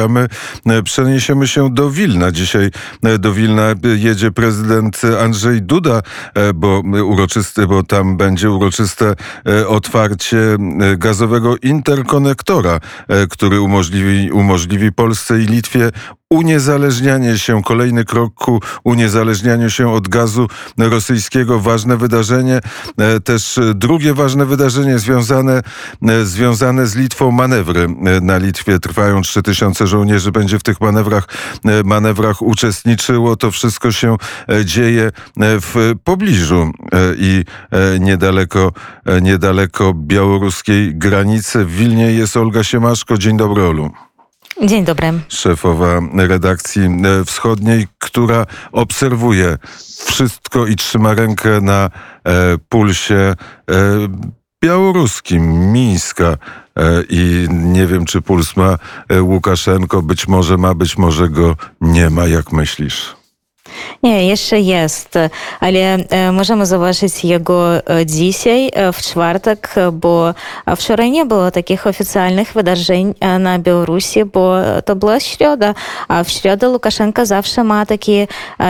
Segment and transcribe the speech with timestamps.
[0.00, 0.26] A my
[0.66, 2.32] e, przeniesiemy się do Wilna.
[2.32, 2.70] Dzisiaj
[3.02, 6.02] e, do Wilna jedzie prezydent Andrzej Duda,
[6.34, 9.14] e, bo uroczysty, bo tam będzie uroczyste
[9.66, 10.38] otwarcie
[10.98, 12.80] gazowego interkonektora,
[13.30, 15.90] który umożliwi, umożliwi Polsce i Litwie
[16.30, 20.46] uniezależnianie się, kolejny krok ku uniezależnianiu się od gazu
[20.78, 21.60] rosyjskiego.
[21.60, 22.60] Ważne wydarzenie.
[23.24, 25.62] Też drugie ważne wydarzenie związane,
[26.22, 27.30] związane z Litwą.
[27.30, 27.88] Manewry
[28.22, 31.28] na Litwie trwają 3000 żołnierzy będzie w tych manewrach,
[31.64, 33.36] e, manewrach uczestniczyło.
[33.36, 34.16] To wszystko się
[34.48, 36.70] e, dzieje e, w pobliżu
[37.16, 37.44] i
[38.00, 38.72] niedaleko,
[39.22, 41.64] niedaleko białoruskiej granicy.
[41.64, 43.18] W Wilnie jest Olga Siemaszko.
[43.18, 43.90] Dzień dobry, Olu.
[44.64, 45.12] Dzień dobry.
[45.28, 46.82] Szefowa redakcji
[47.26, 49.58] wschodniej, która obserwuje
[50.04, 51.90] wszystko i trzyma rękę na
[52.68, 53.34] pulsie
[54.64, 58.78] białoruskim, Mińska e, i nie wiem, czy puls ma
[59.08, 63.19] e, Łukaszenko, być może ma, być może go nie ma, jak myślisz?
[64.02, 65.14] Nie, jeszcze jest,
[65.60, 65.96] ale
[66.32, 67.68] możemy zobaczyć jego
[68.06, 70.34] dzisiaj, w czwartek, bo
[70.76, 75.74] wczoraj nie było takich oficjalnych wydarzeń na Białorusi, bo to była środa,
[76.08, 78.26] a w środę Łukaszenka zawsze ma taki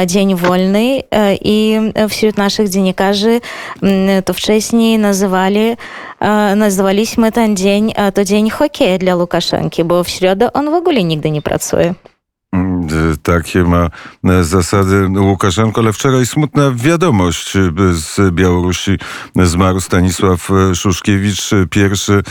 [0.06, 1.02] dzień wolny
[1.44, 3.40] i wśród naszych dziennikarzy
[4.24, 5.76] to wcześniej nazywali
[6.56, 11.30] nazywaliśmy ten dzień to dzień hokeja dla Łukaszenki, bo w środę on w ogóle nigdy
[11.30, 11.94] nie pracuje.
[13.22, 13.88] Takie ma
[14.24, 18.98] e, zasady Łukaszenko, ale wczoraj smutna wiadomość e, z Białorusi.
[19.36, 22.22] Zmarł Stanisław e, Szuszkiewicz, pierwszy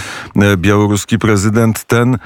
[0.57, 2.17] białoruski prezydent, ten,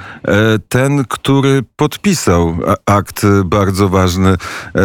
[0.70, 4.36] ten, który podpisał akt bardzo ważny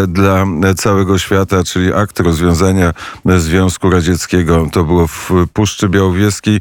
[0.09, 2.93] dla całego świata, czyli akt rozwiązania
[3.25, 4.69] Związku Radzieckiego.
[4.73, 6.61] To było w Puszczy Białowieskiej.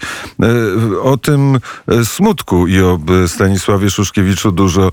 [1.02, 1.60] O tym
[2.04, 4.92] smutku i o Stanisławie Szuszkiewiczu dużo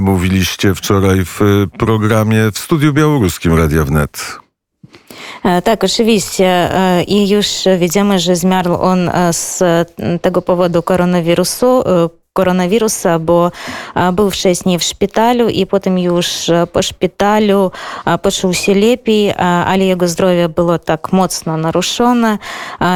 [0.00, 1.40] mówiliście wczoraj wczoraj w
[1.78, 4.38] programie w Studiu Białoruskim Radia Wnet.
[5.64, 6.70] Tak, oczywiście.
[7.06, 7.46] I już
[7.78, 9.62] widzimy, że zmarł on z
[10.22, 11.84] tego powodu koronawirusu
[12.36, 13.50] koronawirusa, bo
[14.12, 17.70] był wcześniej w szpitalu i potem już po szpitalu
[18.22, 19.34] poczuł się lepiej,
[19.66, 22.38] ale jego zdrowie było tak mocno naruszone.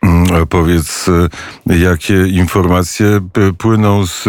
[0.03, 1.07] Mm, powiedz,
[1.67, 3.21] jakie informacje
[3.59, 4.25] płyną z,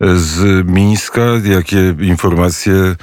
[0.00, 2.96] z Mińska, jakie informacje e,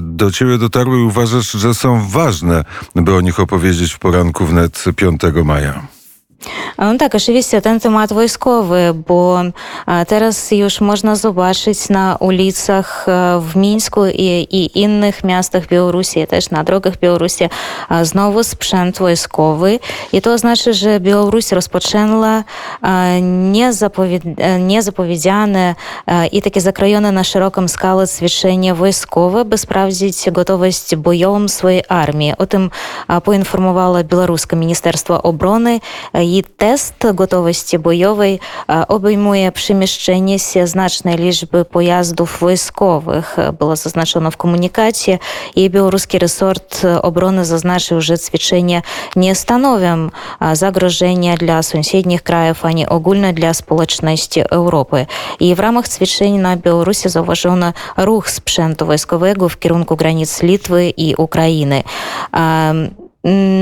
[0.00, 4.84] do ciebie dotarły i uważasz, że są ważne, by o nich opowiedzieć w poranku wnet
[4.96, 5.99] 5 maja?
[6.78, 9.38] No tak, oczywiście ten temat wojskowy, bo
[10.08, 13.06] teraz już można zobaczyć na ulicach
[13.40, 17.44] w Mińsku i, i innych miastach Białorusi, też na drogach Białorusi
[18.02, 19.78] znowu sprzęt wojskowy
[20.12, 22.44] i to znaczy, że Białoruś rozpoczęła
[24.60, 25.74] niezapowiedziane
[26.32, 32.32] i takie zakrojone na szeroką skalę ćwiczenia wojskowe, by sprawdzić gotowość bojową swojej armii.
[32.38, 32.70] O tym
[33.24, 35.80] poinformowało białoruskie Ministerstwo Obrony
[36.30, 38.40] i test gotowości bojowej
[38.88, 43.36] obejmuje przemieszczenie się znacznej liczby pojazdów wojskowych.
[43.58, 45.18] Było zaznaczone w komunikacie
[45.56, 48.82] i białoruski resort obrony zaznaczył, że ćwiczenia
[49.16, 50.08] nie stanowią
[50.52, 55.06] zagrożenia dla sąsiednich krajów ani ogólnie dla społeczności Europy.
[55.40, 61.14] I w ramach ćwiczeń na Białorusi zauważono ruch sprzętu wojskowego w kierunku granic Litwy i
[61.14, 61.82] Ukrainy.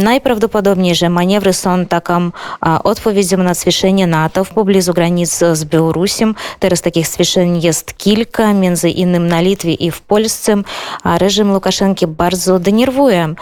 [0.03, 2.31] Najprawdopodobniej, że manewry są taką
[2.85, 6.35] odpowiedzią na ćwiczenia NATO w pobliżu granic z Białorusiem.
[6.59, 10.55] Teraz takich ćwiczeń jest kilka, między na Litwie i w Polsce.
[11.03, 13.35] A reżim Łukaszenki bardzo denerwuje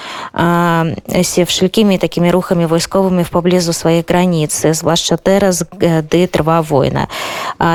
[1.23, 5.65] się wszelkimi takimi ruchami wojskowymi w pobliżu swoich granic, zwłaszcza teraz,
[6.03, 7.07] gdy trwa wojna.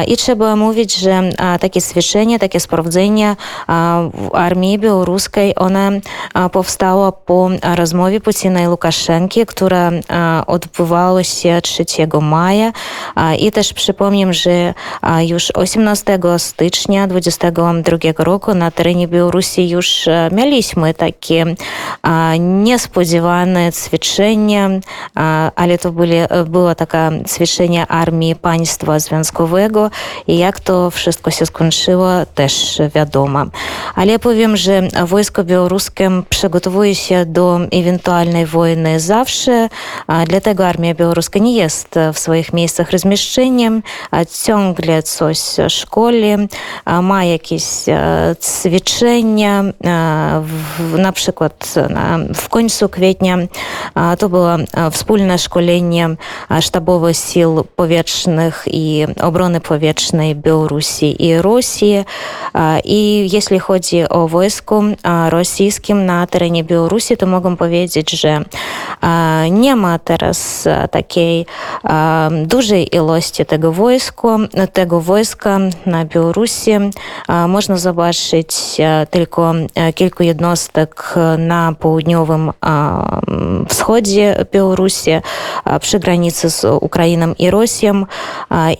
[0.07, 1.29] I trzeba mówić, że
[1.59, 3.35] takie ćwiczenia, takie sprawdzenia
[3.67, 5.91] a, w armii białoruskiej, one
[6.33, 8.21] a, powstała po rozmowie
[8.63, 11.85] i Łukaszenki, która a, odbywała się 3
[12.21, 12.71] maja.
[13.39, 14.73] I też przypomnę, że
[15.27, 21.45] już 18 stycznia 2022 roku na terenie Białorusi już e, mieliśmy takie
[22.39, 24.69] niespodziewane ćwiczenia,
[25.15, 29.89] a, ale to byli, było takie ćwiczenie armii państwa związkowego
[30.27, 33.45] i jak to wszystko się skończyło też wiadomo.
[33.95, 37.59] Ale powiem, że wojsko białoruskie przygotowuje się do
[42.91, 43.71] rozmieszczenia,
[44.11, 45.39] a ciągle coś
[45.69, 46.31] szkoli,
[46.85, 53.37] a ma jakieś e, ćwiczenia, e, w, na przykład na, w końcu kwietnia
[53.95, 56.09] a, to było e, wspólne szkolenie
[56.51, 62.03] e, sztabowych sił powietrznych i obrony powietrznej Białorusi i Rosji.
[62.53, 68.35] A, I jeśli chodzi o wojsko a, rosyjskim na terenie Białorusi, to mogę powiedzieć, że
[68.37, 68.90] a,
[69.51, 71.45] nie ma teraz takiej
[72.45, 74.37] dużej ilości tego wojska,
[74.73, 76.71] tego wojska na Białorusi.
[77.47, 78.55] Można zobaczyć
[79.09, 79.53] tylko
[79.95, 82.51] kilku jednostek na południowym
[83.69, 85.11] wschodzie Białorusi,
[85.81, 88.05] przy granicy z Ukrainą i Rosją.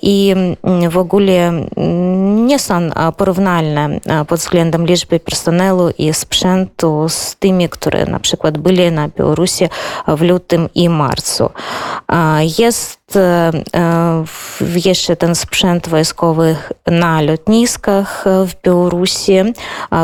[0.01, 0.35] I
[0.89, 1.51] w ogóle
[2.35, 8.91] nie są porównalne pod względem liczby personelu i sprzętu z tymi, które na przykład byli
[8.91, 9.65] na Białorusi
[10.17, 11.49] w lutym i marcu.
[12.59, 13.01] Jest
[14.75, 16.55] jeszcze ten sprzęt wojskowy
[16.87, 19.37] na lotniskach w Białorusi,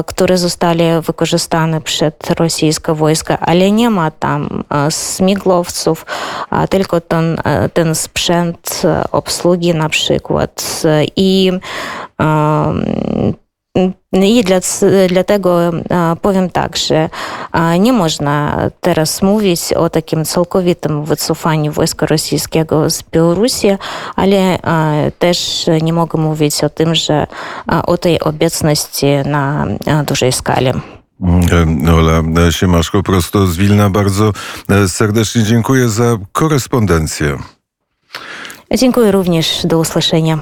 [0.06, 6.06] które zostali wykorzystane przez rosyjskie wojska, ale nie ma tam śmiglowców,
[6.50, 7.38] a tylko ten,
[7.74, 8.82] ten sprzęt
[9.12, 10.84] obsługi na przykład.
[11.16, 11.52] I
[14.14, 14.60] i dla,
[15.10, 15.72] dlatego e,
[16.22, 17.10] powiem tak, że
[17.54, 23.68] e, nie można teraz mówić o takim całkowitym wycofaniu wojska rosyjskiego z Białorusi,
[24.16, 27.28] ale e, też nie mogę mówić o tym, że
[27.72, 30.72] e, o tej obecności na e, dużej skali.
[31.88, 33.90] E, Ola Siemaszko prosto z Wilna.
[33.90, 34.34] Bardzo
[34.70, 37.38] e, serdecznie dziękuję za korespondencję.
[38.76, 39.66] Dziękuję również.
[39.66, 40.36] Do usłyszenia.